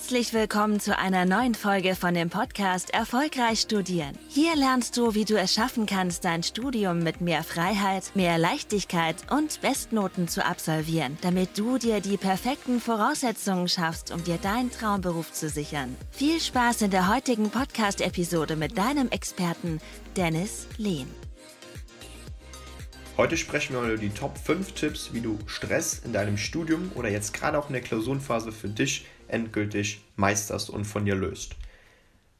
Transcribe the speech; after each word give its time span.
Herzlich 0.00 0.32
willkommen 0.32 0.80
zu 0.80 0.96
einer 0.96 1.26
neuen 1.26 1.54
Folge 1.54 1.94
von 1.94 2.14
dem 2.14 2.30
Podcast 2.30 2.88
Erfolgreich 2.94 3.60
Studieren. 3.60 4.18
Hier 4.28 4.56
lernst 4.56 4.96
du, 4.96 5.14
wie 5.14 5.26
du 5.26 5.38
es 5.38 5.52
schaffen 5.52 5.84
kannst, 5.84 6.24
dein 6.24 6.42
Studium 6.42 7.00
mit 7.00 7.20
mehr 7.20 7.44
Freiheit, 7.44 8.10
mehr 8.14 8.38
Leichtigkeit 8.38 9.16
und 9.30 9.60
Bestnoten 9.60 10.26
zu 10.26 10.44
absolvieren, 10.44 11.18
damit 11.20 11.58
du 11.58 11.76
dir 11.76 12.00
die 12.00 12.16
perfekten 12.16 12.80
Voraussetzungen 12.80 13.68
schaffst, 13.68 14.10
um 14.10 14.24
dir 14.24 14.38
deinen 14.38 14.70
Traumberuf 14.70 15.32
zu 15.32 15.50
sichern. 15.50 15.94
Viel 16.10 16.40
Spaß 16.40 16.80
in 16.80 16.90
der 16.90 17.14
heutigen 17.14 17.50
Podcast-Episode 17.50 18.56
mit 18.56 18.78
deinem 18.78 19.10
Experten 19.10 19.82
Dennis 20.16 20.66
Lehn. 20.78 21.08
Heute 23.18 23.36
sprechen 23.36 23.74
wir 23.74 23.82
über 23.82 23.98
die 23.98 24.08
Top 24.08 24.38
5 24.38 24.72
Tipps, 24.72 25.12
wie 25.12 25.20
du 25.20 25.38
Stress 25.44 26.00
in 26.02 26.14
deinem 26.14 26.38
Studium 26.38 26.90
oder 26.94 27.10
jetzt 27.10 27.34
gerade 27.34 27.58
auch 27.58 27.66
in 27.66 27.74
der 27.74 27.82
Klausurenphase 27.82 28.50
für 28.50 28.68
dich 28.68 29.04
endgültig 29.32 30.02
meisterst 30.16 30.70
und 30.70 30.84
von 30.84 31.04
dir 31.04 31.14
löst. 31.14 31.56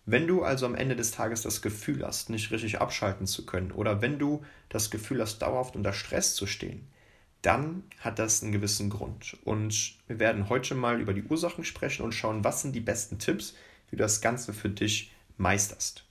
Wenn 0.06 0.26
du 0.26 0.42
also 0.42 0.66
am 0.66 0.74
Ende 0.74 0.96
des 0.96 1.12
Tages 1.12 1.42
das 1.42 1.62
Gefühl 1.62 2.04
hast, 2.04 2.30
nicht 2.30 2.50
richtig 2.50 2.80
abschalten 2.80 3.26
zu 3.26 3.46
können 3.46 3.70
oder 3.70 4.02
wenn 4.02 4.18
du 4.18 4.44
das 4.68 4.90
Gefühl 4.90 5.20
hast, 5.20 5.38
dauerhaft 5.38 5.76
unter 5.76 5.92
Stress 5.92 6.34
zu 6.34 6.46
stehen, 6.46 6.88
dann 7.42 7.84
hat 8.00 8.18
das 8.18 8.42
einen 8.42 8.52
gewissen 8.52 8.90
Grund. 8.90 9.36
Und 9.44 9.94
wir 10.08 10.18
werden 10.18 10.48
heute 10.48 10.74
mal 10.74 11.00
über 11.00 11.14
die 11.14 11.22
Ursachen 11.22 11.64
sprechen 11.64 12.02
und 12.02 12.12
schauen, 12.12 12.44
was 12.44 12.62
sind 12.62 12.74
die 12.74 12.80
besten 12.80 13.18
Tipps, 13.18 13.54
wie 13.88 13.96
du 13.96 14.02
das 14.02 14.20
Ganze 14.20 14.52
für 14.52 14.68
dich 14.68 15.12
meisterst. 15.36 16.04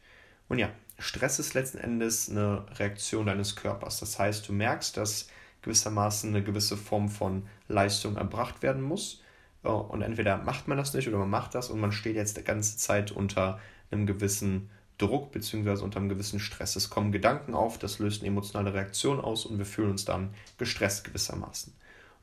Und 0.47 0.59
ja, 0.59 0.71
Stress 0.97 1.39
ist 1.39 1.53
letzten 1.53 1.77
Endes 1.77 2.29
eine 2.29 2.65
Reaktion 2.79 3.25
deines 3.25 3.55
Körpers. 3.55 3.99
Das 3.99 4.17
heißt, 4.17 4.47
du 4.47 4.53
merkst, 4.53 4.97
dass 4.97 5.27
gewissermaßen 5.61 6.29
eine 6.29 6.43
gewisse 6.43 6.77
Form 6.77 7.09
von 7.09 7.47
Leistung 7.67 8.17
erbracht 8.17 8.61
werden 8.63 8.81
muss 8.81 9.21
und 9.63 10.01
entweder 10.01 10.37
macht 10.37 10.67
man 10.67 10.77
das 10.77 10.93
nicht 10.93 11.07
oder 11.07 11.17
man 11.17 11.29
macht 11.29 11.55
das 11.55 11.69
und 11.69 11.79
man 11.79 11.91
steht 11.91 12.15
jetzt 12.15 12.37
die 12.37 12.43
ganze 12.43 12.77
Zeit 12.77 13.11
unter 13.11 13.59
einem 13.91 14.05
gewissen 14.05 14.69
Druck 14.97 15.31
bzw. 15.31 15.83
unter 15.83 15.99
einem 15.99 16.09
gewissen 16.09 16.39
Stress. 16.39 16.75
Es 16.75 16.89
kommen 16.89 17.11
Gedanken 17.11 17.53
auf, 17.53 17.77
das 17.77 17.99
löst 17.99 18.21
eine 18.21 18.29
emotionale 18.29 18.73
Reaktion 18.73 19.19
aus 19.19 19.45
und 19.45 19.57
wir 19.57 19.65
fühlen 19.65 19.91
uns 19.91 20.05
dann 20.05 20.33
gestresst 20.57 21.03
gewissermaßen. 21.03 21.73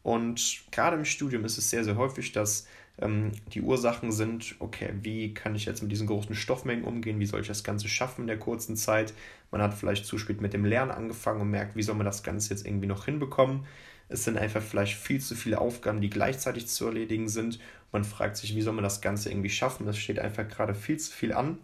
Und 0.02 0.64
gerade 0.70 0.96
im 0.96 1.04
Studium 1.04 1.44
ist 1.44 1.58
es 1.58 1.68
sehr, 1.68 1.82
sehr 1.82 1.96
häufig, 1.96 2.32
dass 2.32 2.66
ähm, 2.98 3.32
die 3.52 3.60
Ursachen 3.60 4.12
sind, 4.12 4.54
okay, 4.60 4.90
wie 5.02 5.34
kann 5.34 5.54
ich 5.54 5.64
jetzt 5.64 5.82
mit 5.82 5.90
diesen 5.90 6.06
großen 6.06 6.34
Stoffmengen 6.34 6.84
umgehen, 6.84 7.18
wie 7.18 7.26
soll 7.26 7.40
ich 7.40 7.48
das 7.48 7.64
Ganze 7.64 7.88
schaffen 7.88 8.22
in 8.22 8.26
der 8.28 8.38
kurzen 8.38 8.76
Zeit. 8.76 9.12
Man 9.50 9.60
hat 9.60 9.74
vielleicht 9.74 10.06
zu 10.06 10.18
spät 10.18 10.40
mit 10.40 10.52
dem 10.52 10.64
Lernen 10.64 10.90
angefangen 10.90 11.40
und 11.40 11.50
merkt, 11.50 11.76
wie 11.76 11.82
soll 11.82 11.96
man 11.96 12.06
das 12.06 12.22
Ganze 12.22 12.50
jetzt 12.50 12.66
irgendwie 12.66 12.86
noch 12.86 13.04
hinbekommen. 13.04 13.66
Es 14.08 14.24
sind 14.24 14.38
einfach 14.38 14.62
vielleicht 14.62 14.96
viel 14.96 15.20
zu 15.20 15.34
viele 15.34 15.60
Aufgaben, 15.60 16.00
die 16.00 16.10
gleichzeitig 16.10 16.68
zu 16.68 16.86
erledigen 16.86 17.28
sind. 17.28 17.58
Man 17.92 18.04
fragt 18.04 18.36
sich, 18.36 18.54
wie 18.54 18.62
soll 18.62 18.74
man 18.74 18.84
das 18.84 19.00
Ganze 19.00 19.30
irgendwie 19.30 19.50
schaffen? 19.50 19.88
Es 19.88 19.98
steht 19.98 20.18
einfach 20.18 20.46
gerade 20.46 20.74
viel 20.74 20.98
zu 20.98 21.12
viel 21.12 21.32
an. 21.32 21.58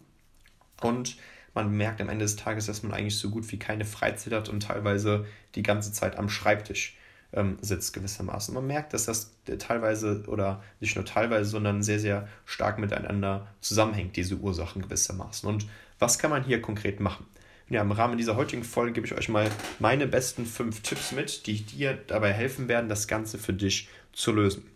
Und 0.81 1.17
man 1.53 1.71
merkt 1.71 2.01
am 2.01 2.09
Ende 2.09 2.25
des 2.25 2.35
Tages, 2.35 2.65
dass 2.65 2.83
man 2.83 2.93
eigentlich 2.93 3.17
so 3.17 3.29
gut 3.29 3.49
wie 3.51 3.59
keine 3.59 3.85
Freizeit 3.85 4.33
hat 4.33 4.49
und 4.49 4.63
teilweise 4.63 5.25
die 5.55 5.63
ganze 5.63 5.93
Zeit 5.93 6.17
am 6.17 6.29
Schreibtisch 6.29 6.97
ähm, 7.31 7.57
sitzt 7.61 7.93
gewissermaßen. 7.93 8.53
Man 8.53 8.67
merkt, 8.67 8.93
dass 8.93 9.05
das 9.05 9.35
teilweise 9.59 10.23
oder 10.27 10.63
nicht 10.79 10.95
nur 10.95 11.05
teilweise, 11.05 11.49
sondern 11.49 11.83
sehr, 11.83 11.99
sehr 11.99 12.27
stark 12.45 12.79
miteinander 12.79 13.47
zusammenhängt, 13.61 14.15
diese 14.15 14.35
Ursachen 14.35 14.81
gewissermaßen. 14.81 15.47
Und 15.47 15.67
was 15.99 16.19
kann 16.19 16.31
man 16.31 16.43
hier 16.43 16.61
konkret 16.61 16.99
machen? 16.99 17.25
Ja, 17.73 17.81
im 17.81 17.91
Rahmen 17.91 18.17
dieser 18.17 18.35
heutigen 18.35 18.63
Folge 18.63 18.93
gebe 18.93 19.07
ich 19.07 19.15
euch 19.15 19.29
mal 19.29 19.49
meine 19.79 20.05
besten 20.05 20.45
fünf 20.45 20.81
Tipps 20.81 21.11
mit, 21.11 21.47
die 21.47 21.63
dir 21.63 21.97
dabei 22.07 22.31
helfen 22.31 22.67
werden, 22.67 22.87
das 22.87 23.07
Ganze 23.07 23.39
für 23.39 23.53
dich 23.53 23.89
zu 24.13 24.31
lösen. 24.31 24.69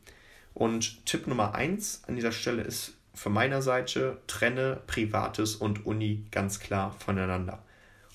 Und 0.56 1.06
Tipp 1.06 1.28
Nummer 1.28 1.54
eins 1.54 2.02
an 2.08 2.16
dieser 2.16 2.32
Stelle 2.32 2.64
ist 2.64 2.96
von 3.14 3.34
meiner 3.34 3.62
Seite, 3.62 4.18
trenne 4.26 4.82
Privates 4.88 5.56
und 5.56 5.86
Uni 5.86 6.24
ganz 6.32 6.60
klar 6.60 6.96
voneinander. 6.98 7.64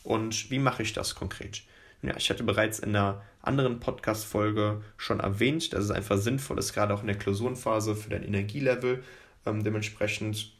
Und 0.03 0.51
wie 0.51 0.59
mache 0.59 0.83
ich 0.83 0.93
das 0.93 1.15
konkret? 1.15 1.63
Ja, 2.03 2.17
ich 2.17 2.29
hatte 2.31 2.43
bereits 2.43 2.81
in 2.81 2.89
einer 2.97 3.23
anderen 3.41 3.79
Podcast-Folge 3.79 4.83
schon 4.97 5.21
erwähnt, 5.21 5.73
dass 5.73 5.85
es 5.85 5.91
einfach 5.93 6.19
sinnvoll 6.19 6.59
ist, 6.59 6.73
gerade 6.73 6.93
auch 6.93 7.03
in 7.03 7.07
der 7.07 7.19
Klausurenphase 7.19 7.95
für 7.95 8.11
dein 8.11 8.25
Energielevel 8.25 9.05
ähm, 9.47 9.63
dementsprechend 9.63 10.53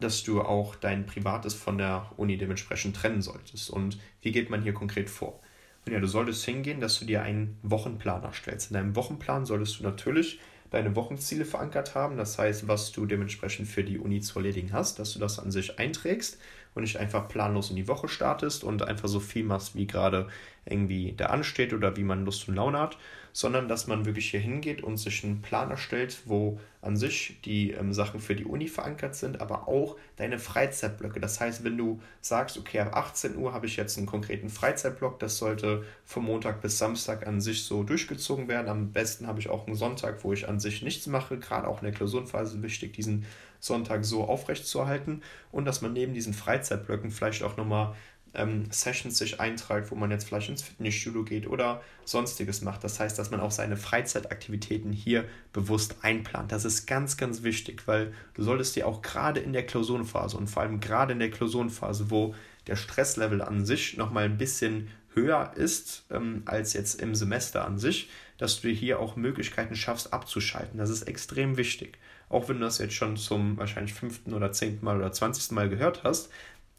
dass 0.00 0.22
du 0.22 0.42
auch 0.42 0.76
dein 0.76 1.06
Privates 1.06 1.54
von 1.54 1.78
der 1.78 2.10
Uni 2.16 2.36
dementsprechend 2.36 2.96
trennen 2.96 3.22
solltest. 3.22 3.70
Und 3.70 3.98
wie 4.22 4.32
geht 4.32 4.50
man 4.50 4.62
hier 4.62 4.74
konkret 4.74 5.08
vor? 5.08 5.40
Und 5.86 5.92
ja, 5.92 6.00
du 6.00 6.06
solltest 6.06 6.44
hingehen, 6.44 6.80
dass 6.80 6.98
du 6.98 7.04
dir 7.04 7.22
einen 7.22 7.58
Wochenplan 7.62 8.24
erstellst. 8.24 8.70
In 8.70 8.74
deinem 8.74 8.96
Wochenplan 8.96 9.46
solltest 9.46 9.78
du 9.78 9.84
natürlich 9.84 10.40
deine 10.70 10.96
Wochenziele 10.96 11.44
verankert 11.44 11.94
haben, 11.94 12.16
das 12.16 12.38
heißt, 12.38 12.66
was 12.66 12.90
du 12.90 13.06
dementsprechend 13.06 13.68
für 13.68 13.84
die 13.84 13.98
Uni 13.98 14.20
zu 14.20 14.38
erledigen 14.40 14.72
hast, 14.72 14.98
dass 14.98 15.12
du 15.12 15.20
das 15.20 15.38
an 15.38 15.52
sich 15.52 15.78
einträgst 15.78 16.38
und 16.74 16.82
nicht 16.82 16.98
einfach 16.98 17.28
planlos 17.28 17.70
in 17.70 17.76
die 17.76 17.88
Woche 17.88 18.08
startest 18.08 18.64
und 18.64 18.82
einfach 18.82 19.08
so 19.08 19.20
viel 19.20 19.44
machst, 19.44 19.76
wie 19.76 19.86
gerade 19.86 20.28
irgendwie 20.64 21.14
da 21.16 21.26
ansteht 21.26 21.72
oder 21.72 21.96
wie 21.96 22.02
man 22.02 22.24
Lust 22.24 22.48
und 22.48 22.56
Laune 22.56 22.78
hat, 22.78 22.98
sondern 23.36 23.68
dass 23.68 23.86
man 23.86 24.06
wirklich 24.06 24.30
hier 24.30 24.40
hingeht 24.40 24.82
und 24.82 24.96
sich 24.96 25.22
einen 25.22 25.42
Plan 25.42 25.70
erstellt, 25.70 26.22
wo 26.24 26.58
an 26.80 26.96
sich 26.96 27.38
die 27.44 27.72
ähm, 27.72 27.92
Sachen 27.92 28.18
für 28.18 28.34
die 28.34 28.46
Uni 28.46 28.66
verankert 28.66 29.14
sind, 29.14 29.42
aber 29.42 29.68
auch 29.68 29.98
deine 30.16 30.38
Freizeitblöcke. 30.38 31.20
Das 31.20 31.38
heißt, 31.38 31.62
wenn 31.62 31.76
du 31.76 32.00
sagst, 32.22 32.56
okay, 32.56 32.80
ab 32.80 32.96
18 32.96 33.36
Uhr 33.36 33.52
habe 33.52 33.66
ich 33.66 33.76
jetzt 33.76 33.98
einen 33.98 34.06
konkreten 34.06 34.48
Freizeitblock, 34.48 35.18
das 35.18 35.36
sollte 35.36 35.84
vom 36.06 36.24
Montag 36.24 36.62
bis 36.62 36.78
Samstag 36.78 37.26
an 37.26 37.42
sich 37.42 37.64
so 37.64 37.82
durchgezogen 37.82 38.48
werden. 38.48 38.68
Am 38.68 38.92
besten 38.92 39.26
habe 39.26 39.38
ich 39.38 39.50
auch 39.50 39.66
einen 39.66 39.76
Sonntag, 39.76 40.24
wo 40.24 40.32
ich 40.32 40.48
an 40.48 40.58
sich 40.58 40.80
nichts 40.80 41.06
mache, 41.06 41.36
gerade 41.36 41.68
auch 41.68 41.82
in 41.82 41.84
der 41.84 41.92
Klausurenphase 41.92 42.62
wichtig, 42.62 42.94
diesen 42.94 43.26
Sonntag 43.60 44.06
so 44.06 44.24
aufrechtzuerhalten 44.24 45.22
und 45.52 45.66
dass 45.66 45.82
man 45.82 45.92
neben 45.92 46.14
diesen 46.14 46.32
Freizeitblöcken 46.32 47.10
vielleicht 47.10 47.42
auch 47.42 47.58
nochmal 47.58 47.94
ähm, 48.36 48.70
Sessions 48.70 49.18
sich 49.18 49.40
eintragt, 49.40 49.90
wo 49.90 49.94
man 49.94 50.10
jetzt 50.10 50.24
vielleicht 50.24 50.48
ins 50.48 50.62
Fitnessstudio 50.62 51.24
geht 51.24 51.46
oder 51.46 51.82
sonstiges 52.04 52.62
macht. 52.62 52.84
Das 52.84 53.00
heißt, 53.00 53.18
dass 53.18 53.30
man 53.30 53.40
auch 53.40 53.50
seine 53.50 53.76
Freizeitaktivitäten 53.76 54.92
hier 54.92 55.24
bewusst 55.52 55.96
einplant. 56.02 56.52
Das 56.52 56.64
ist 56.64 56.86
ganz, 56.86 57.16
ganz 57.16 57.42
wichtig, 57.42 57.82
weil 57.86 58.12
du 58.34 58.42
solltest 58.42 58.76
dir 58.76 58.86
auch 58.86 59.02
gerade 59.02 59.40
in 59.40 59.52
der 59.52 59.66
Klausurenphase 59.66 60.36
und 60.36 60.48
vor 60.48 60.62
allem 60.62 60.80
gerade 60.80 61.12
in 61.12 61.18
der 61.18 61.30
Klausurenphase, 61.30 62.10
wo 62.10 62.34
der 62.66 62.76
Stresslevel 62.76 63.42
an 63.42 63.64
sich 63.64 63.96
nochmal 63.96 64.24
ein 64.24 64.38
bisschen 64.38 64.88
höher 65.14 65.52
ist 65.56 66.04
ähm, 66.10 66.42
als 66.44 66.74
jetzt 66.74 67.00
im 67.00 67.14
Semester 67.14 67.64
an 67.64 67.78
sich, 67.78 68.10
dass 68.38 68.60
du 68.60 68.68
hier 68.68 69.00
auch 69.00 69.16
Möglichkeiten 69.16 69.74
schaffst 69.74 70.12
abzuschalten. 70.12 70.78
Das 70.78 70.90
ist 70.90 71.02
extrem 71.02 71.56
wichtig. 71.56 71.98
Auch 72.28 72.48
wenn 72.48 72.58
du 72.58 72.64
das 72.64 72.78
jetzt 72.78 72.94
schon 72.94 73.16
zum 73.16 73.56
wahrscheinlich 73.56 73.94
fünften 73.94 74.34
oder 74.34 74.52
zehnten 74.52 74.84
Mal 74.84 74.96
oder 74.96 75.12
zwanzigsten 75.12 75.54
Mal 75.54 75.68
gehört 75.68 76.04
hast, 76.04 76.28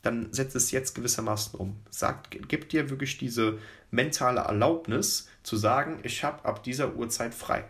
dann 0.07 0.31
setzt 0.31 0.55
es 0.55 0.71
jetzt 0.71 0.95
gewissermaßen 0.95 1.59
um. 1.59 1.75
Sagt, 1.89 2.37
gib 2.47 2.69
dir 2.69 2.89
wirklich 2.89 3.17
diese 3.17 3.59
mentale 3.91 4.39
Erlaubnis 4.39 5.27
zu 5.43 5.57
sagen, 5.57 5.99
ich 6.03 6.23
habe 6.23 6.45
ab 6.45 6.63
dieser 6.63 6.95
Uhrzeit 6.95 7.33
frei. 7.35 7.65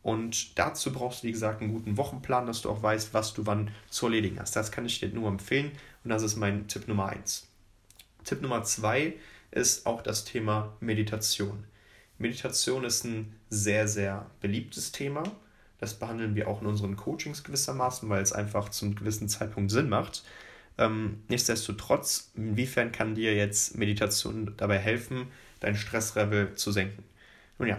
Und 0.00 0.56
dazu 0.56 0.92
brauchst 0.92 1.22
du, 1.22 1.26
wie 1.26 1.32
gesagt, 1.32 1.62
einen 1.62 1.72
guten 1.72 1.96
Wochenplan, 1.96 2.46
dass 2.46 2.62
du 2.62 2.70
auch 2.70 2.82
weißt, 2.82 3.12
was 3.12 3.34
du 3.34 3.46
wann 3.46 3.72
zu 3.90 4.06
erledigen 4.06 4.38
hast. 4.38 4.54
Das 4.54 4.70
kann 4.70 4.86
ich 4.86 5.00
dir 5.00 5.08
nur 5.08 5.28
empfehlen 5.28 5.72
und 6.04 6.10
das 6.10 6.22
ist 6.22 6.36
mein 6.36 6.68
Tipp 6.68 6.86
Nummer 6.86 7.08
eins. 7.08 7.48
Tipp 8.22 8.40
Nummer 8.40 8.62
zwei 8.62 9.14
ist 9.50 9.84
auch 9.86 10.00
das 10.00 10.24
Thema 10.24 10.76
Meditation. 10.78 11.64
Meditation 12.18 12.84
ist 12.84 13.04
ein 13.04 13.34
sehr, 13.50 13.88
sehr 13.88 14.30
beliebtes 14.40 14.92
Thema. 14.92 15.24
Das 15.78 15.94
behandeln 15.94 16.36
wir 16.36 16.46
auch 16.46 16.60
in 16.60 16.68
unseren 16.68 16.96
Coachings 16.96 17.42
gewissermaßen, 17.42 18.08
weil 18.08 18.22
es 18.22 18.32
einfach 18.32 18.68
zum 18.68 18.94
gewissen 18.94 19.28
Zeitpunkt 19.28 19.72
Sinn 19.72 19.88
macht. 19.88 20.22
Ähm, 20.76 21.22
nichtsdestotrotz, 21.28 22.32
inwiefern 22.34 22.92
kann 22.92 23.14
dir 23.14 23.34
jetzt 23.34 23.76
Meditation 23.76 24.54
dabei 24.56 24.78
helfen, 24.78 25.28
dein 25.60 25.76
Stresslevel 25.76 26.54
zu 26.54 26.72
senken? 26.72 27.04
Nun 27.58 27.68
ja, 27.68 27.78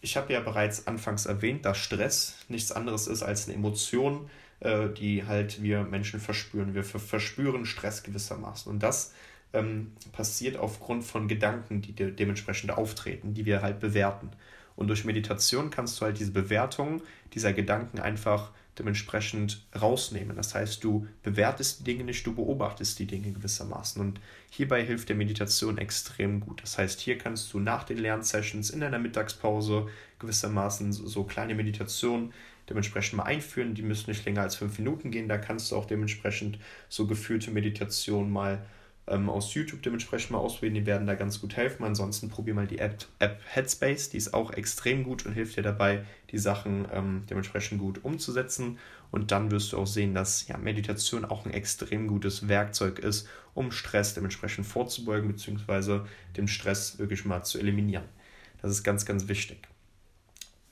ich 0.00 0.16
habe 0.16 0.32
ja 0.32 0.40
bereits 0.40 0.86
anfangs 0.86 1.26
erwähnt, 1.26 1.64
dass 1.64 1.78
Stress 1.78 2.36
nichts 2.48 2.72
anderes 2.72 3.06
ist 3.06 3.22
als 3.22 3.46
eine 3.46 3.56
Emotion, 3.56 4.28
äh, 4.60 4.88
die 4.88 5.24
halt 5.24 5.62
wir 5.62 5.82
Menschen 5.82 6.20
verspüren. 6.20 6.74
Wir 6.74 6.84
verspüren 6.84 7.66
Stress 7.66 8.02
gewissermaßen. 8.02 8.70
Und 8.70 8.82
das 8.82 9.12
ähm, 9.52 9.92
passiert 10.12 10.56
aufgrund 10.56 11.04
von 11.04 11.28
Gedanken, 11.28 11.82
die 11.82 11.92
de 11.92 12.10
dementsprechend 12.10 12.70
auftreten, 12.70 13.34
die 13.34 13.46
wir 13.46 13.62
halt 13.62 13.80
bewerten. 13.80 14.30
Und 14.76 14.88
durch 14.88 15.04
Meditation 15.04 15.70
kannst 15.70 16.00
du 16.00 16.04
halt 16.06 16.18
diese 16.18 16.32
Bewertung 16.32 17.02
dieser 17.34 17.52
Gedanken 17.52 17.98
einfach 17.98 18.50
dementsprechend 18.78 19.66
rausnehmen. 19.80 20.36
Das 20.36 20.54
heißt, 20.54 20.82
du 20.82 21.06
bewertest 21.22 21.80
die 21.80 21.84
Dinge 21.84 22.04
nicht, 22.04 22.26
du 22.26 22.34
beobachtest 22.34 22.98
die 22.98 23.06
Dinge 23.06 23.32
gewissermaßen. 23.32 24.00
Und 24.00 24.20
hierbei 24.50 24.84
hilft 24.84 25.08
der 25.08 25.16
Meditation 25.16 25.78
extrem 25.78 26.40
gut. 26.40 26.62
Das 26.62 26.78
heißt, 26.78 27.00
hier 27.00 27.18
kannst 27.18 27.52
du 27.52 27.58
nach 27.58 27.84
den 27.84 27.98
Lernsessions 27.98 28.70
in 28.70 28.80
deiner 28.80 28.98
Mittagspause 28.98 29.88
gewissermaßen 30.18 30.92
so 30.92 31.24
kleine 31.24 31.54
Meditationen 31.54 32.32
dementsprechend 32.68 33.18
mal 33.18 33.24
einführen. 33.24 33.74
Die 33.74 33.82
müssen 33.82 34.10
nicht 34.10 34.24
länger 34.24 34.42
als 34.42 34.56
fünf 34.56 34.78
Minuten 34.78 35.10
gehen. 35.10 35.28
Da 35.28 35.36
kannst 35.36 35.70
du 35.70 35.76
auch 35.76 35.84
dementsprechend 35.84 36.58
so 36.88 37.06
gefühlte 37.06 37.50
Meditation 37.50 38.30
mal 38.30 38.64
ähm, 39.08 39.28
aus 39.28 39.52
YouTube 39.54 39.82
dementsprechend 39.82 40.30
mal 40.30 40.38
ausprobieren, 40.38 40.74
die 40.74 40.86
werden 40.86 41.06
da 41.06 41.14
ganz 41.14 41.40
gut 41.40 41.56
helfen. 41.56 41.84
Ansonsten 41.84 42.28
probier 42.28 42.54
mal 42.54 42.66
die 42.66 42.78
App, 42.78 43.04
App 43.18 43.40
Headspace, 43.44 44.10
die 44.10 44.16
ist 44.16 44.32
auch 44.32 44.52
extrem 44.52 45.02
gut 45.02 45.26
und 45.26 45.32
hilft 45.32 45.56
dir 45.56 45.62
dabei, 45.62 46.04
die 46.30 46.38
Sachen 46.38 46.86
ähm, 46.92 47.24
dementsprechend 47.28 47.80
gut 47.80 48.04
umzusetzen. 48.04 48.78
Und 49.10 49.30
dann 49.30 49.50
wirst 49.50 49.72
du 49.72 49.78
auch 49.78 49.86
sehen, 49.86 50.14
dass 50.14 50.46
ja, 50.46 50.56
Meditation 50.56 51.24
auch 51.24 51.44
ein 51.44 51.52
extrem 51.52 52.06
gutes 52.06 52.48
Werkzeug 52.48 52.98
ist, 52.98 53.28
um 53.54 53.72
Stress 53.72 54.14
dementsprechend 54.14 54.66
vorzubeugen, 54.66 55.28
beziehungsweise 55.28 56.06
den 56.36 56.48
Stress 56.48 56.98
wirklich 56.98 57.24
mal 57.24 57.42
zu 57.42 57.58
eliminieren. 57.58 58.04
Das 58.62 58.70
ist 58.70 58.84
ganz, 58.84 59.04
ganz 59.04 59.28
wichtig. 59.28 59.68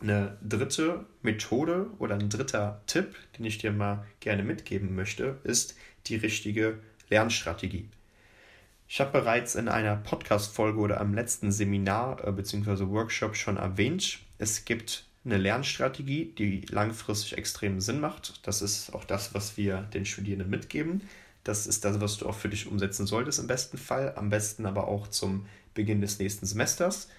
Eine 0.00 0.38
dritte 0.40 1.04
Methode 1.20 1.90
oder 1.98 2.14
ein 2.14 2.30
dritter 2.30 2.80
Tipp, 2.86 3.14
den 3.36 3.44
ich 3.44 3.58
dir 3.58 3.72
mal 3.72 4.06
gerne 4.20 4.44
mitgeben 4.44 4.94
möchte, 4.94 5.38
ist 5.44 5.74
die 6.06 6.16
richtige 6.16 6.78
Lernstrategie. 7.10 7.90
Ich 8.92 9.00
habe 9.00 9.12
bereits 9.12 9.54
in 9.54 9.68
einer 9.68 9.94
Podcast-Folge 9.94 10.80
oder 10.80 11.00
am 11.00 11.14
letzten 11.14 11.52
Seminar 11.52 12.26
äh, 12.26 12.32
bzw. 12.32 12.88
Workshop 12.88 13.36
schon 13.36 13.56
erwähnt, 13.56 14.18
es 14.38 14.64
gibt 14.64 15.04
eine 15.24 15.36
Lernstrategie, 15.36 16.34
die 16.36 16.62
langfristig 16.62 17.38
extrem 17.38 17.80
Sinn 17.80 18.00
macht. 18.00 18.44
Das 18.44 18.62
ist 18.62 18.92
auch 18.92 19.04
das, 19.04 19.32
was 19.32 19.56
wir 19.56 19.82
den 19.94 20.04
Studierenden 20.06 20.50
mitgeben. 20.50 21.02
Das 21.44 21.68
ist 21.68 21.84
das, 21.84 22.00
was 22.00 22.18
du 22.18 22.28
auch 22.28 22.34
für 22.34 22.48
dich 22.48 22.66
umsetzen 22.66 23.06
solltest 23.06 23.38
im 23.38 23.46
besten 23.46 23.78
Fall, 23.78 24.12
am 24.16 24.28
besten 24.28 24.66
aber 24.66 24.88
auch 24.88 25.06
zum 25.06 25.46
Beginn 25.72 26.00
des 26.00 26.18
nächsten 26.18 26.46
Semesters. 26.46 27.10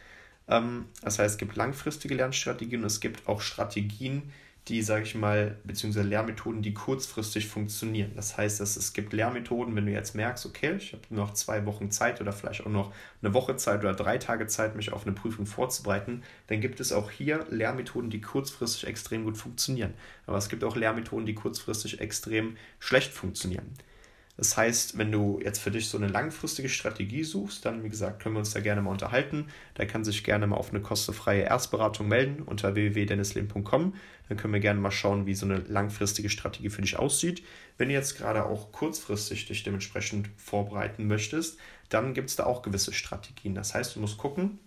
Ähm, 0.50 0.88
das 1.01 1.19
heißt, 1.19 1.35
es 1.35 1.38
gibt 1.38 1.56
langfristige 1.56 2.15
Lernstrategien 2.15 2.81
und 2.81 2.88
es 2.88 3.00
gibt 3.00 3.29
auch 3.29 3.39
Strategien, 3.39 4.33
die, 4.68 4.84
sage 4.84 5.04
ich 5.06 5.16
mal, 5.16 5.58
beziehungsweise 5.63 6.08
Lehrmethoden, 6.08 6.62
die 6.62 6.74
kurzfristig 6.74 7.48
funktionieren. 7.48 8.12
Das 8.16 8.38
heißt, 8.38 8.60
dass 8.60 8.78
es 8.78 8.94
gibt 8.94 9.12
Lehrmethoden, 9.12 9.75
wenn 9.75 9.88
du 9.88 9.92
jetzt 9.92 10.13
merkst, 10.13 10.46
okay, 10.46 10.75
ich 10.75 10.94
habe 10.94 11.02
noch 11.10 11.34
zwei 11.34 11.66
Wochen 11.66 11.90
Zeit 11.90 12.22
oder 12.22 12.31
vielleicht 12.31 12.62
auch 12.62 12.69
noch 12.72 12.94
eine 13.24 13.34
Woche 13.34 13.56
Zeit 13.56 13.80
oder 13.80 13.96
drei 13.96 14.19
Tage 14.19 14.46
Zeit, 14.46 14.75
mich 14.75 14.94
auf 14.94 15.06
eine 15.06 15.16
Prüfung 15.16 15.48
vorzubereiten, 15.48 16.22
dann 16.48 16.62
gibt 16.62 16.80
es 16.80 16.92
auch 16.92 17.10
hier 17.10 17.46
Lehrmethoden, 17.50 18.12
die 18.12 18.22
kurzfristig 18.22 18.88
extrem 18.88 19.24
gut 19.24 19.38
funktionieren. 19.38 19.96
Aber 20.28 20.38
es 20.38 20.48
gibt 20.48 20.63
auch 20.63 20.75
Lehrmethoden, 20.75 21.25
die 21.25 21.34
kurzfristig 21.36 22.00
extrem 22.00 22.56
schlecht 22.80 23.12
funktionieren. 23.12 23.66
Das 24.38 24.57
heißt, 24.57 24.98
wenn 24.98 25.12
du 25.12 25.39
jetzt 25.44 25.60
für 25.60 25.72
dich 25.72 25.89
so 25.89 25.98
eine 25.98 26.07
langfristige 26.07 26.69
Strategie 26.69 27.24
suchst, 27.24 27.66
dann, 27.66 27.83
wie 27.83 27.89
gesagt, 27.89 28.22
können 28.22 28.36
wir 28.36 28.39
uns 28.39 28.51
da 28.51 28.60
gerne 28.60 28.81
mal 28.81 28.92
unterhalten. 28.92 29.48
Da 29.75 29.86
kann 29.86 30.04
sich 30.04 30.24
gerne 30.24 30.48
mal 30.48 30.56
auf 30.56 30.69
eine 30.69 30.81
kostenfreie 30.81 31.42
Erstberatung 31.42 32.07
melden 32.07 32.42
unter 32.42 32.74
www.dennisleben.com. 32.74 33.94
Dann 34.30 34.38
können 34.38 34.54
wir 34.54 34.62
gerne 34.62 34.80
mal 34.80 34.92
schauen, 34.92 35.25
wie 35.25 35.36
so 35.36 35.45
eine 35.45 35.57
langfristige 35.57 36.30
Strategie 36.30 36.69
für 36.69 36.81
dich 36.81 36.98
aussieht. 36.98 37.44
Wenn 37.78 37.89
du 37.89 37.94
jetzt 37.94 38.18
gerade 38.18 38.45
auch 38.45 38.72
kurzfristig 38.72 39.45
dich 39.45 39.63
dementsprechend 39.63 40.30
vorbereiten 40.38 41.07
möchtest, 41.07 41.60
dann 41.89 42.13
gibt 42.13 42.30
es 42.30 42.38
da 42.38 42.45
auch 42.45 42.62
gewisse 42.62 42.94
Strategien. 42.94 43.54
Das 43.54 43.75
heißt, 43.75 43.95
du 43.95 44.00
musst 44.00 44.18
gucken, 44.18 44.60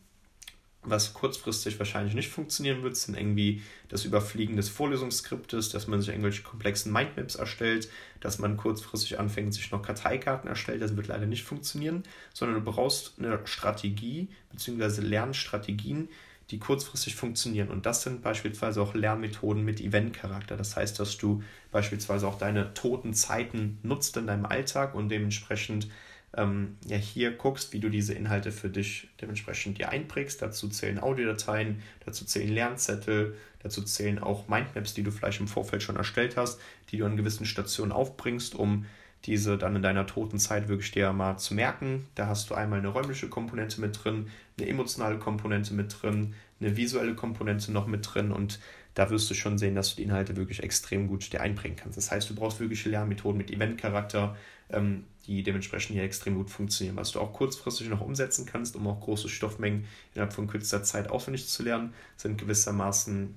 was 0.85 1.15
kurzfristig 1.15 1.79
wahrscheinlich 1.79 2.15
nicht 2.15 2.29
funktionieren 2.29 2.83
wird, 2.83 2.97
sind 2.97 3.17
irgendwie 3.17 3.63
das 3.89 4.05
Überfliegen 4.05 4.57
des 4.57 4.69
Vorlesungsskriptes, 4.69 5.71
dass 5.71 5.87
man 5.87 6.01
sich 6.01 6.11
irgendwelche 6.11 6.43
komplexen 6.43 6.93
Mindmaps 6.93 7.37
erstellt, 7.37 7.89
dass 8.21 8.39
man 8.39 8.57
kurzfristig 8.57 9.19
anfängt, 9.19 9.55
sich 9.55 9.71
noch 9.71 9.83
Karteikarten 9.83 10.49
erstellt. 10.49 10.83
Das 10.83 10.97
wird 10.97 11.09
leider 11.09 11.27
nicht 11.27 11.45
funktionieren, 11.45 12.03
sondern 12.33 12.63
du 12.63 12.71
brauchst 12.71 13.15
eine 13.19 13.41
Strategie 13.45 14.29
bzw. 14.53 15.01
Lernstrategien, 15.03 16.09
die 16.51 16.59
kurzfristig 16.59 17.15
funktionieren. 17.15 17.69
Und 17.69 17.87
das 17.87 18.03
sind 18.03 18.23
beispielsweise 18.23 18.83
auch 18.83 18.95
Lernmethoden 18.95 19.65
mit 19.65 19.81
Eventcharakter. 19.81 20.57
Das 20.57 20.77
heißt, 20.77 21.01
dass 21.01 21.17
du 21.17 21.43
beispielsweise 21.71 22.27
auch 22.27 22.39
deine 22.39 22.75
toten 22.75 23.15
Zeiten 23.15 23.79
nutzt 23.83 24.17
in 24.17 24.27
deinem 24.27 24.45
Alltag 24.45 24.95
und 24.95 25.09
dementsprechend 25.09 25.89
ähm, 26.37 26.77
ja 26.87 26.97
hier 26.97 27.33
guckst, 27.33 27.73
wie 27.73 27.81
du 27.81 27.89
diese 27.89 28.15
Inhalte 28.15 28.53
für 28.53 28.69
dich 28.69 29.09
dementsprechend 29.21 29.79
dir 29.79 29.91
einprägst. 29.91 30.43
Dazu 30.43 30.69
zählen 30.69 30.99
Audiodateien, 30.99 31.83
dazu 32.05 32.25
zählen 32.25 32.53
Lernzettel, 32.53 33.37
dazu 33.63 33.83
zählen 33.83 34.19
auch 34.19 34.49
Mindmaps, 34.49 34.95
die 34.95 35.03
du 35.03 35.11
vielleicht 35.11 35.41
im 35.41 35.49
Vorfeld 35.49 35.83
schon 35.83 35.97
erstellt 35.97 36.37
hast, 36.37 36.61
die 36.91 36.99
du 36.99 37.07
an 37.07 37.17
gewissen 37.17 37.47
Stationen 37.47 37.93
aufbringst, 37.93 38.55
um 38.55 38.87
diese 39.25 39.57
dann 39.57 39.77
in 39.77 39.83
deiner 39.83 40.07
toten 40.07 40.39
Zeit 40.39 40.69
wirklich 40.69 40.93
dir 40.93 41.13
mal 41.13 41.39
zu 41.39 41.55
merken. 41.55 42.07
Da 42.15 42.27
hast 42.27 42.51
du 42.51 42.55
einmal 42.55 42.81
eine 42.81 42.89
räumliche 42.89 43.29
Komponente 43.29 43.81
mit 43.81 44.05
drin, 44.05 44.29
eine 44.59 44.69
emotionale 44.69 45.19
Komponente 45.19 45.73
mit 45.73 45.97
drin, 46.03 46.35
eine 46.61 46.77
visuelle 46.77 47.15
Komponente 47.15 47.73
noch 47.73 47.87
mit 47.87 48.07
drin 48.13 48.33
und 48.33 48.61
da 48.95 49.11
wirst 49.11 49.29
du 49.29 49.35
schon 49.35 49.59
sehen, 49.59 49.75
dass 49.75 49.91
du 49.91 49.97
die 49.97 50.05
Inhalte 50.05 50.37
wirklich 50.37 50.63
extrem 50.63 51.09
gut 51.09 51.33
dir 51.33 51.41
einbringen 51.41 51.77
kannst. 51.77 51.97
Das 51.97 52.11
heißt, 52.11 52.31
du 52.31 52.35
brauchst 52.35 52.61
wirkliche 52.61 52.89
Lernmethoden 52.89 53.37
mit 53.37 53.51
Eventcharakter, 53.51 54.37
ähm, 54.71 55.05
die 55.27 55.43
dementsprechend 55.43 55.95
hier 55.95 56.05
extrem 56.05 56.37
gut 56.37 56.51
funktionieren. 56.51 56.97
Was 56.97 57.13
du 57.13 57.21
auch 57.21 57.33
kurzfristig 57.33 57.89
noch 57.89 58.01
umsetzen 58.01 58.47
kannst, 58.47 58.77
um 58.77 58.87
auch 58.87 59.01
große 59.01 59.29
Stoffmengen 59.29 59.85
innerhalb 60.15 60.33
von 60.33 60.47
kürzester 60.47 60.83
Zeit 60.85 61.11
auswendig 61.11 61.49
zu 61.49 61.63
lernen, 61.63 61.93
sind 62.17 62.39
gewissermaßen 62.39 63.35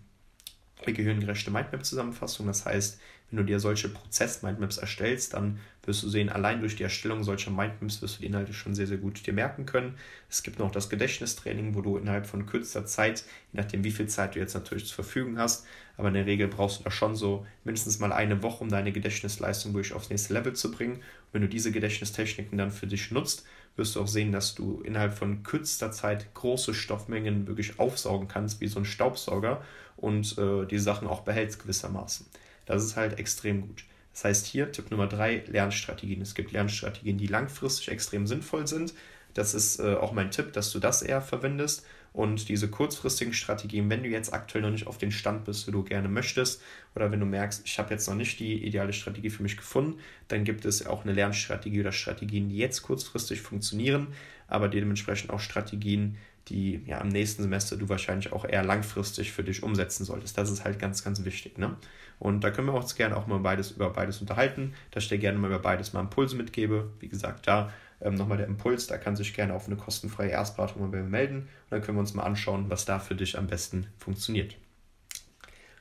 gehirngerechte 0.85 1.51
Mindmap-Zusammenfassungen. 1.51 2.47
Das 2.47 2.65
heißt, 2.65 2.99
wenn 3.29 3.37
du 3.37 3.43
dir 3.43 3.59
solche 3.59 3.89
Prozess-Mindmaps 3.89 4.77
erstellst, 4.77 5.33
dann 5.33 5.59
wirst 5.83 6.03
du 6.03 6.09
sehen, 6.09 6.29
allein 6.29 6.61
durch 6.61 6.77
die 6.77 6.83
Erstellung 6.83 7.23
solcher 7.23 7.51
Mindmaps 7.51 8.01
wirst 8.01 8.17
du 8.17 8.21
die 8.21 8.27
Inhalte 8.27 8.53
schon 8.53 8.73
sehr, 8.73 8.87
sehr 8.87 8.97
gut 8.97 9.25
dir 9.25 9.33
merken 9.33 9.65
können. 9.65 9.95
Es 10.29 10.43
gibt 10.43 10.59
noch 10.59 10.71
das 10.71 10.89
Gedächtnistraining, 10.89 11.75
wo 11.75 11.81
du 11.81 11.97
innerhalb 11.97 12.25
von 12.25 12.45
kürzester 12.45 12.85
Zeit, 12.85 13.25
je 13.51 13.59
nachdem 13.59 13.83
wie 13.83 13.91
viel 13.91 14.07
Zeit 14.07 14.35
du 14.35 14.39
jetzt 14.39 14.53
natürlich 14.53 14.85
zur 14.85 14.95
Verfügung 14.95 15.37
hast, 15.37 15.65
aber 15.97 16.07
in 16.07 16.13
der 16.13 16.25
Regel 16.25 16.47
brauchst 16.47 16.79
du 16.79 16.83
da 16.83 16.91
schon 16.91 17.15
so 17.15 17.45
mindestens 17.65 17.99
mal 17.99 18.13
eine 18.13 18.43
Woche, 18.43 18.63
um 18.63 18.69
deine 18.69 18.93
Gedächtnisleistung 18.93 19.73
wirklich 19.73 19.93
aufs 19.93 20.09
nächste 20.09 20.33
Level 20.33 20.53
zu 20.53 20.71
bringen. 20.71 20.95
Und 20.95 21.03
wenn 21.33 21.41
du 21.41 21.49
diese 21.49 21.71
Gedächtnistechniken 21.71 22.57
dann 22.57 22.71
für 22.71 22.87
dich 22.87 23.11
nutzt, 23.11 23.45
wirst 23.75 23.95
du 23.95 24.01
auch 24.01 24.07
sehen, 24.07 24.31
dass 24.31 24.55
du 24.55 24.81
innerhalb 24.81 25.13
von 25.13 25.43
kürzester 25.43 25.91
Zeit 25.91 26.33
große 26.33 26.73
Stoffmengen 26.73 27.47
wirklich 27.47 27.79
aufsaugen 27.79 28.27
kannst, 28.27 28.61
wie 28.61 28.67
so 28.67 28.79
ein 28.79 28.85
Staubsauger 28.85 29.63
und 29.97 30.37
äh, 30.37 30.65
die 30.65 30.79
Sachen 30.79 31.07
auch 31.07 31.21
behältst 31.21 31.61
gewissermaßen. 31.61 32.25
Das 32.65 32.83
ist 32.83 32.95
halt 32.95 33.19
extrem 33.19 33.61
gut. 33.61 33.83
Das 34.13 34.23
heißt 34.23 34.45
hier 34.47 34.71
Tipp 34.71 34.89
Nummer 34.89 35.07
drei, 35.07 35.43
Lernstrategien. 35.47 36.21
Es 36.21 36.33
gibt 36.33 36.51
Lernstrategien, 36.51 37.17
die 37.17 37.27
langfristig 37.27 37.89
extrem 37.89 38.25
sinnvoll 38.25 38.67
sind. 38.67 38.93
Das 39.33 39.53
ist 39.53 39.79
äh, 39.79 39.93
auch 39.93 40.13
mein 40.13 40.31
Tipp, 40.31 40.53
dass 40.53 40.71
du 40.71 40.79
das 40.79 41.03
eher 41.03 41.21
verwendest. 41.21 41.85
Und 42.13 42.49
diese 42.49 42.67
kurzfristigen 42.67 43.33
Strategien, 43.33 43.91
wenn 43.91 44.01
du 44.01 44.09
jetzt 44.09 44.33
aktuell 44.33 44.63
noch 44.63 44.71
nicht 44.71 44.87
auf 44.87 44.97
den 44.97 45.11
Stand 45.11 45.45
bist, 45.45 45.67
wie 45.67 45.71
du 45.71 45.83
gerne 45.83 46.09
möchtest, 46.09 46.63
oder 46.95 47.11
wenn 47.11 47.19
du 47.19 47.27
merkst, 47.27 47.61
ich 47.63 47.77
habe 47.77 47.93
jetzt 47.93 48.07
noch 48.07 48.15
nicht 48.15 48.39
die 48.39 48.65
ideale 48.65 48.91
Strategie 48.91 49.29
für 49.29 49.43
mich 49.43 49.55
gefunden, 49.55 49.99
dann 50.27 50.43
gibt 50.43 50.65
es 50.65 50.83
auch 50.87 51.03
eine 51.03 51.13
Lernstrategie 51.13 51.81
oder 51.81 51.91
Strategien, 51.91 52.49
die 52.49 52.57
jetzt 52.57 52.81
kurzfristig 52.81 53.41
funktionieren, 53.41 54.07
aber 54.47 54.67
dementsprechend 54.67 55.29
auch 55.29 55.39
Strategien, 55.39 56.17
die 56.47 56.81
ja 56.85 56.99
im 56.99 57.09
nächsten 57.09 57.43
Semester 57.43 57.75
du 57.75 57.89
wahrscheinlich 57.89 58.31
auch 58.31 58.45
eher 58.45 58.63
langfristig 58.63 59.31
für 59.31 59.43
dich 59.43 59.63
umsetzen 59.63 60.05
solltest. 60.05 60.37
Das 60.37 60.49
ist 60.49 60.63
halt 60.63 60.79
ganz, 60.79 61.03
ganz 61.03 61.23
wichtig. 61.25 61.57
Ne? 61.57 61.75
Und 62.19 62.43
da 62.43 62.51
können 62.51 62.67
wir 62.67 62.73
uns 62.73 62.95
gerne 62.95 63.17
auch 63.17 63.27
mal 63.27 63.39
beides 63.39 63.71
über 63.71 63.89
beides 63.91 64.21
unterhalten, 64.21 64.73
dass 64.91 65.03
ich 65.03 65.09
dir 65.09 65.17
gerne 65.17 65.37
mal 65.37 65.47
über 65.47 65.59
beides 65.59 65.93
mal 65.93 66.01
Impulse 66.01 66.35
mitgebe. 66.35 66.91
Wie 66.99 67.09
gesagt, 67.09 67.47
da 67.47 67.71
ähm, 68.01 68.15
nochmal 68.15 68.37
der 68.37 68.47
Impuls, 68.47 68.87
da 68.87 68.97
kann 68.97 69.15
sich 69.15 69.33
gerne 69.33 69.53
auf 69.53 69.67
eine 69.67 69.75
kostenfreie 69.75 70.29
Erstberatung 70.29 70.81
mal 70.81 70.89
bei 70.89 71.01
mir 71.01 71.09
melden 71.09 71.37
und 71.39 71.71
dann 71.71 71.81
können 71.81 71.97
wir 71.97 72.01
uns 72.01 72.13
mal 72.13 72.23
anschauen, 72.23 72.69
was 72.69 72.85
da 72.85 72.99
für 72.99 73.15
dich 73.15 73.37
am 73.37 73.47
besten 73.47 73.87
funktioniert. 73.97 74.55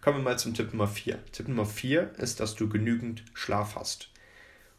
Kommen 0.01 0.19
wir 0.19 0.25
mal 0.25 0.39
zum 0.39 0.55
Tipp 0.55 0.73
Nummer 0.73 0.89
4. 0.89 1.19
Tipp 1.33 1.49
Nummer 1.49 1.67
4 1.67 2.13
ist, 2.19 2.41
dass 2.41 2.55
du 2.55 2.69
genügend 2.69 3.25
Schlaf 3.35 3.75
hast. 3.77 4.11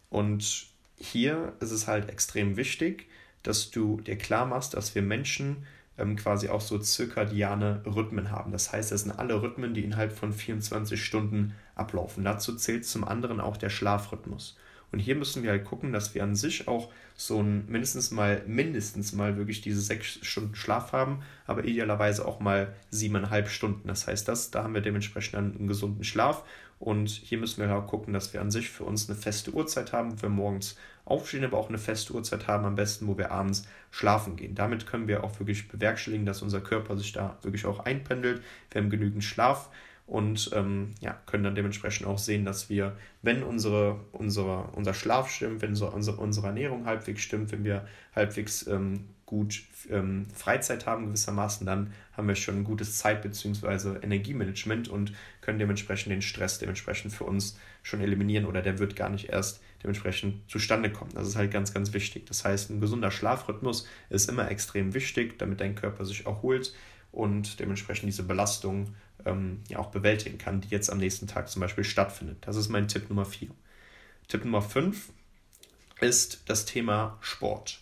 Und 0.10 0.67
hier 0.98 1.53
ist 1.60 1.72
es 1.72 1.88
halt 1.88 2.10
extrem 2.10 2.56
wichtig, 2.56 3.08
dass 3.48 3.72
du 3.72 4.01
dir 4.01 4.18
klar 4.18 4.46
machst, 4.46 4.74
dass 4.74 4.94
wir 4.96 5.01
Menschen 5.01 5.66
ähm, 5.98 6.16
quasi 6.16 6.50
auch 6.50 6.62
so 6.62 6.77
zirkadiane 6.77 7.82
Rhythmen 7.86 8.32
haben. 8.32 8.51
Das 8.51 8.72
heißt, 8.72 8.92
das 8.92 9.01
sind 9.01 9.12
alle 9.12 9.42
Rhythmen, 9.42 9.74
die 9.74 9.84
innerhalb 9.84 10.12
von 10.12 10.34
24 10.34 11.04
Stunden 11.04 11.56
ablaufen. 11.75 12.24
Dazu 12.24 12.56
zählt 12.56 12.86
zum 12.86 13.04
anderen 13.04 13.39
auch 13.39 13.58
der 13.58 13.70
Schlafrhythmus. 13.70 14.58
Und 14.92 15.00
hier 15.00 15.16
müssen 15.16 15.44
wir 15.44 15.51
halt 15.51 15.66
gucken, 15.66 15.92
dass 15.92 16.16
wir 16.16 16.24
an 16.24 16.36
sich 16.36 16.68
auch 16.68 16.92
so 17.16 17.42
ein 17.42 17.66
mindestens 17.68 18.12
mal, 18.12 18.44
mindestens 18.48 19.12
mal 19.12 19.36
wirklich 19.36 19.62
diese 19.62 19.82
sechs 19.82 20.20
Stunden 20.22 20.56
Schlaf 20.56 20.94
haben, 20.94 21.24
aber 21.46 21.66
idealerweise 21.66 22.25
auch 22.25 22.39
mal 22.39 22.74
siebeneinhalb 22.89 23.50
Stunden. 23.50 23.88
Das 23.88 24.08
heißt, 24.08 24.27
das, 24.27 24.51
da 24.51 24.63
haben 24.63 24.74
wir 24.74 24.82
dementsprechend 24.82 25.36
einen 25.36 25.68
gesunden 25.68 26.04
Schlaf. 26.04 26.44
Und 26.79 27.10
hier 27.10 27.39
müssen 27.39 27.62
wir 27.62 27.69
halt 27.69 27.88
gucken, 27.88 28.13
dass 28.13 28.34
wir 28.34 28.41
an 28.41 28.51
sich 28.51 28.69
für 28.69 28.84
uns 28.84 29.10
eine 29.10 29.17
feste 29.17 29.51
Uhrzeit 29.51 29.93
haben, 29.93 30.13
wo 30.13 30.22
wir 30.24 30.29
morgens 30.29 30.77
aufstehen, 31.05 31.43
aber 31.43 31.57
auch 31.57 31.69
eine 31.69 31.77
feste 31.77 32.13
Uhrzeit 32.13 32.48
haben, 32.48 32.65
am 32.65 32.75
besten, 32.75 33.07
wo 33.07 33.17
wir 33.17 33.31
abends 33.31 33.67
schlafen 33.91 34.36
gehen. 34.36 34.55
Damit 34.55 34.86
können 34.86 35.07
wir 35.07 35.24
auch 35.24 35.39
wirklich 35.39 35.67
bewerkstelligen, 35.67 36.25
dass 36.25 36.41
unser 36.41 36.62
Körper 36.62 36.98
sich 36.98 37.13
da 37.13 37.38
wirklich 37.41 37.65
auch 37.65 37.79
einpendelt. 37.79 38.43
Wir 38.72 38.81
haben 38.81 38.89
genügend 38.89 39.24
Schlaf 39.24 39.69
und 40.05 40.51
ähm, 40.53 40.93
ja, 41.01 41.19
können 41.25 41.43
dann 41.43 41.55
dementsprechend 41.55 42.07
auch 42.07 42.17
sehen, 42.17 42.46
dass 42.46 42.69
wir, 42.69 42.96
wenn 43.22 43.43
unsere, 43.43 44.00
unsere, 44.13 44.69
unser 44.74 44.93
Schlaf 44.93 45.29
stimmt, 45.29 45.62
wenn 45.62 45.75
so 45.75 45.89
unsere, 45.89 46.17
unsere 46.17 46.48
Ernährung 46.48 46.86
halbwegs 46.86 47.22
stimmt, 47.22 47.51
wenn 47.51 47.63
wir 47.63 47.86
halbwegs 48.15 48.65
ähm, 48.67 49.10
gut 49.25 49.63
ähm, 49.89 50.25
Freizeit 50.34 50.86
haben 50.86 51.07
gewissermaßen, 51.07 51.67
dann 51.67 51.93
haben 52.13 52.29
wir 52.29 52.36
schon 52.36 52.60
ein 52.60 52.63
gutes 52.63 52.98
Zeit- 52.98 53.22
bzw. 53.22 54.00
Energiemanagement 54.01 54.88
und 54.88 55.12
können 55.48 55.60
dementsprechend 55.60 56.12
den 56.12 56.22
Stress 56.22 56.60
dementsprechend 56.60 57.13
für 57.13 57.24
uns 57.24 57.58
schon 57.82 58.01
eliminieren 58.01 58.46
oder 58.46 58.62
der 58.62 58.80
wird 58.80 58.98
gar 58.98 59.08
nicht 59.08 59.30
erst 59.30 59.62
dementsprechend 59.82 60.42
zustande 60.51 60.92
kommen. 60.92 61.12
Das 61.13 61.25
ist 61.25 61.38
halt 61.38 61.51
ganz, 61.51 61.74
ganz 61.74 61.94
wichtig. 61.94 62.25
Das 62.25 62.44
heißt, 62.44 62.70
ein 62.70 62.82
gesunder 62.82 63.12
Schlafrhythmus 63.12 63.88
ist 64.10 64.30
immer 64.30 64.51
extrem 64.51 64.94
wichtig, 64.94 65.39
damit 65.39 65.62
dein 65.62 65.75
Körper 65.75 66.04
sich 66.04 66.25
erholt 66.25 66.74
und 67.13 67.62
dementsprechend 67.62 68.10
diese 68.10 68.24
Belastung 68.24 68.94
ähm, 69.25 69.62
ja 69.70 69.80
auch 69.80 69.89
bewältigen 69.89 70.38
kann, 70.38 70.60
die 70.60 70.68
jetzt 70.68 70.89
am 70.89 70.98
nächsten 70.98 71.27
Tag 71.27 71.48
zum 71.48 71.62
Beispiel 71.62 71.86
stattfindet. 71.86 72.39
Das 72.42 72.58
ist 72.58 72.68
mein 72.68 72.89
Tipp 72.89 73.08
Nummer 73.08 73.24
4. 73.24 73.48
Tipp 74.27 74.44
Nummer 74.44 74.62
5 74.62 75.13
ist 76.01 76.42
das 76.48 76.66
Thema 76.66 77.18
Sport. 77.22 77.80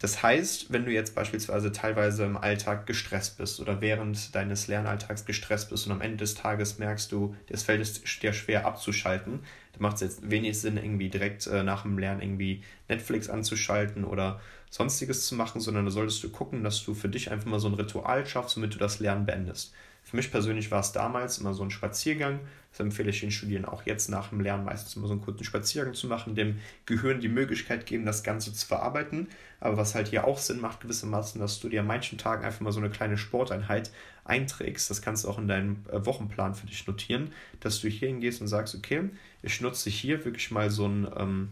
Das 0.00 0.22
heißt, 0.22 0.72
wenn 0.72 0.86
du 0.86 0.92
jetzt 0.92 1.14
beispielsweise 1.14 1.72
teilweise 1.72 2.24
im 2.24 2.38
Alltag 2.38 2.86
gestresst 2.86 3.36
bist 3.36 3.60
oder 3.60 3.82
während 3.82 4.34
deines 4.34 4.66
Lernalltags 4.66 5.26
gestresst 5.26 5.68
bist 5.68 5.86
und 5.86 5.92
am 5.92 6.00
Ende 6.00 6.16
des 6.16 6.34
Tages 6.34 6.78
merkst 6.78 7.12
du, 7.12 7.36
es 7.48 7.64
fällt 7.64 8.22
dir 8.22 8.32
schwer 8.32 8.64
abzuschalten, 8.64 9.40
dann 9.72 9.82
macht 9.82 9.96
es 9.96 10.00
jetzt 10.00 10.30
wenig 10.30 10.58
Sinn, 10.58 10.78
irgendwie 10.78 11.10
direkt 11.10 11.46
äh, 11.46 11.62
nach 11.62 11.82
dem 11.82 11.98
Lernen 11.98 12.22
irgendwie 12.22 12.62
Netflix 12.88 13.28
anzuschalten 13.28 14.04
oder 14.04 14.40
sonstiges 14.70 15.26
zu 15.26 15.34
machen, 15.34 15.60
sondern 15.60 15.84
da 15.84 15.90
solltest 15.90 16.24
du 16.24 16.30
gucken, 16.30 16.64
dass 16.64 16.82
du 16.82 16.94
für 16.94 17.10
dich 17.10 17.30
einfach 17.30 17.50
mal 17.50 17.60
so 17.60 17.68
ein 17.68 17.74
Ritual 17.74 18.24
schaffst, 18.24 18.56
damit 18.56 18.74
du 18.74 18.78
das 18.78 19.00
Lernen 19.00 19.26
beendest. 19.26 19.74
Für 20.02 20.16
mich 20.16 20.30
persönlich 20.30 20.70
war 20.70 20.80
es 20.80 20.92
damals 20.92 21.38
immer 21.38 21.52
so 21.52 21.62
ein 21.62 21.70
Spaziergang. 21.70 22.40
Das 22.70 22.80
empfehle 22.80 23.10
ich 23.10 23.20
den 23.20 23.32
Studierenden 23.32 23.72
auch 23.72 23.84
jetzt 23.84 24.08
nach 24.08 24.28
dem 24.28 24.40
Lernen 24.40 24.64
meistens 24.64 24.94
immer 24.94 25.08
so 25.08 25.12
einen 25.12 25.22
kurzen 25.22 25.44
Spaziergang 25.44 25.94
zu 25.94 26.06
machen, 26.06 26.36
dem 26.36 26.60
Gehirn 26.86 27.20
die 27.20 27.28
Möglichkeit 27.28 27.84
geben, 27.84 28.06
das 28.06 28.22
Ganze 28.22 28.52
zu 28.52 28.66
verarbeiten. 28.66 29.28
Aber 29.58 29.76
was 29.76 29.94
halt 29.94 30.08
hier 30.08 30.24
auch 30.24 30.38
Sinn 30.38 30.60
macht, 30.60 30.80
gewissermaßen, 30.80 31.40
dass 31.40 31.58
du 31.58 31.68
dir 31.68 31.80
an 31.80 31.88
manchen 31.88 32.16
Tagen 32.16 32.44
einfach 32.44 32.60
mal 32.60 32.72
so 32.72 32.78
eine 32.78 32.90
kleine 32.90 33.18
Sporteinheit 33.18 33.90
einträgst. 34.24 34.88
Das 34.88 35.02
kannst 35.02 35.24
du 35.24 35.28
auch 35.28 35.38
in 35.38 35.48
deinem 35.48 35.84
äh, 35.90 36.04
Wochenplan 36.06 36.54
für 36.54 36.66
dich 36.66 36.86
notieren, 36.86 37.32
dass 37.58 37.80
du 37.80 37.88
hier 37.88 38.08
hingehst 38.08 38.40
und 38.40 38.46
sagst, 38.46 38.74
okay, 38.76 39.10
ich 39.42 39.60
nutze 39.60 39.90
hier 39.90 40.24
wirklich 40.24 40.52
mal 40.52 40.70
so 40.70 40.86
ein, 40.86 41.08
ähm, 41.16 41.48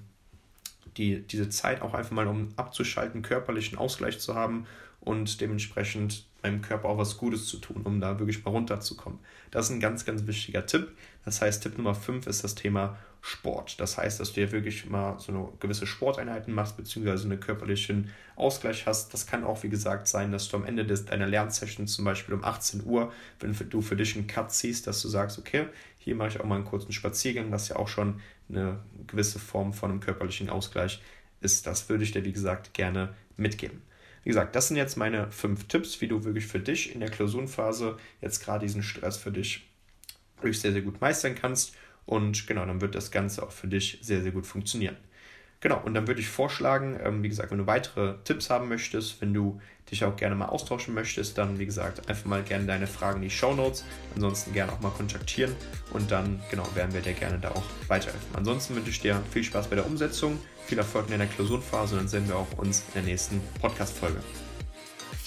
die, 0.96 1.20
diese 1.20 1.48
Zeit 1.48 1.82
auch 1.82 1.94
einfach 1.94 2.12
mal, 2.12 2.28
um 2.28 2.48
abzuschalten, 2.56 3.22
körperlichen 3.22 3.76
Ausgleich 3.76 4.20
zu 4.20 4.34
haben 4.34 4.66
und 5.00 5.40
dementsprechend 5.40 6.26
meinem 6.42 6.62
Körper 6.62 6.88
auch 6.88 6.98
was 6.98 7.16
Gutes 7.16 7.46
zu 7.46 7.58
tun, 7.58 7.82
um 7.84 8.00
da 8.00 8.18
wirklich 8.18 8.44
mal 8.44 8.50
runterzukommen. 8.50 9.18
Das 9.50 9.66
ist 9.66 9.72
ein 9.72 9.80
ganz, 9.80 10.04
ganz 10.04 10.26
wichtiger 10.26 10.66
Tipp. 10.66 10.92
Das 11.24 11.40
heißt, 11.40 11.62
Tipp 11.62 11.76
Nummer 11.76 11.94
5 11.94 12.26
ist 12.26 12.44
das 12.44 12.54
Thema 12.54 12.98
Sport. 13.20 13.80
Das 13.80 13.98
heißt, 13.98 14.20
dass 14.20 14.32
du 14.32 14.40
dir 14.40 14.52
wirklich 14.52 14.88
mal 14.88 15.18
so 15.18 15.32
eine 15.32 15.48
gewisse 15.58 15.86
Sporteinheiten 15.86 16.54
machst, 16.54 16.76
beziehungsweise 16.76 17.24
einen 17.24 17.40
körperlichen 17.40 18.10
Ausgleich 18.36 18.86
hast. 18.86 19.12
Das 19.12 19.26
kann 19.26 19.44
auch, 19.44 19.62
wie 19.62 19.68
gesagt, 19.68 20.06
sein, 20.06 20.30
dass 20.30 20.48
du 20.48 20.56
am 20.56 20.64
Ende 20.64 20.84
deiner 20.84 21.26
Lernsession 21.26 21.86
zum 21.88 22.04
Beispiel 22.04 22.34
um 22.34 22.44
18 22.44 22.84
Uhr, 22.84 23.12
wenn 23.40 23.54
du 23.70 23.82
für 23.82 23.96
dich 23.96 24.16
einen 24.16 24.28
Cut 24.28 24.52
ziehst, 24.52 24.86
dass 24.86 25.02
du 25.02 25.08
sagst, 25.08 25.38
okay, 25.38 25.66
hier 25.98 26.14
mache 26.14 26.28
ich 26.28 26.40
auch 26.40 26.44
mal 26.44 26.56
einen 26.56 26.64
kurzen 26.64 26.92
Spaziergang, 26.92 27.50
was 27.50 27.68
ja 27.68 27.76
auch 27.76 27.88
schon 27.88 28.20
eine 28.48 28.78
gewisse 29.06 29.38
Form 29.38 29.72
von 29.72 29.90
einem 29.90 30.00
körperlichen 30.00 30.48
Ausgleich 30.48 31.02
ist. 31.40 31.66
Das 31.66 31.88
würde 31.88 32.04
ich 32.04 32.12
dir, 32.12 32.24
wie 32.24 32.32
gesagt, 32.32 32.72
gerne 32.72 33.14
mitgeben. 33.36 33.82
Wie 34.28 34.32
gesagt, 34.32 34.54
das 34.54 34.68
sind 34.68 34.76
jetzt 34.76 34.98
meine 34.98 35.32
fünf 35.32 35.68
Tipps, 35.68 36.02
wie 36.02 36.06
du 36.06 36.22
wirklich 36.22 36.46
für 36.46 36.60
dich 36.60 36.92
in 36.92 37.00
der 37.00 37.08
Klausurenphase 37.08 37.96
jetzt 38.20 38.44
gerade 38.44 38.66
diesen 38.66 38.82
Stress 38.82 39.16
für 39.16 39.32
dich 39.32 39.66
wirklich 40.36 40.60
sehr, 40.60 40.72
sehr 40.72 40.82
gut 40.82 41.00
meistern 41.00 41.34
kannst. 41.34 41.74
Und 42.04 42.46
genau, 42.46 42.66
dann 42.66 42.82
wird 42.82 42.94
das 42.94 43.10
Ganze 43.10 43.42
auch 43.42 43.52
für 43.52 43.68
dich 43.68 44.00
sehr, 44.02 44.20
sehr 44.20 44.32
gut 44.32 44.46
funktionieren. 44.46 44.98
Genau, 45.60 45.80
und 45.84 45.94
dann 45.94 46.06
würde 46.06 46.20
ich 46.20 46.28
vorschlagen, 46.28 46.98
ähm, 47.02 47.22
wie 47.22 47.28
gesagt, 47.28 47.50
wenn 47.50 47.58
du 47.58 47.66
weitere 47.66 48.14
Tipps 48.22 48.48
haben 48.48 48.68
möchtest, 48.68 49.20
wenn 49.20 49.34
du 49.34 49.60
dich 49.90 50.04
auch 50.04 50.14
gerne 50.14 50.36
mal 50.36 50.46
austauschen 50.46 50.94
möchtest, 50.94 51.36
dann, 51.36 51.58
wie 51.58 51.66
gesagt, 51.66 52.08
einfach 52.08 52.26
mal 52.26 52.42
gerne 52.42 52.66
deine 52.66 52.86
Fragen 52.86 53.16
in 53.16 53.28
die 53.28 53.34
Show 53.34 53.54
Notes. 53.54 53.84
Ansonsten 54.14 54.52
gerne 54.52 54.72
auch 54.72 54.80
mal 54.80 54.90
kontaktieren 54.90 55.56
und 55.92 56.10
dann, 56.10 56.40
genau, 56.50 56.64
werden 56.74 56.94
wir 56.94 57.00
dir 57.00 57.14
gerne 57.14 57.38
da 57.38 57.50
auch 57.50 57.64
weiterhelfen. 57.88 58.28
Ansonsten 58.34 58.76
wünsche 58.76 58.90
ich 58.90 59.00
dir 59.00 59.20
viel 59.32 59.42
Spaß 59.42 59.68
bei 59.68 59.76
der 59.76 59.86
Umsetzung, 59.86 60.38
viel 60.66 60.78
Erfolg 60.78 61.06
in 61.06 61.12
deiner 61.12 61.26
Klausurenphase 61.26 61.94
und 61.94 62.02
dann 62.02 62.08
sehen 62.08 62.28
wir 62.28 62.36
auch 62.36 62.52
uns 62.58 62.84
in 62.88 62.94
der 62.94 63.02
nächsten 63.02 63.40
Podcast-Folge. 63.60 64.18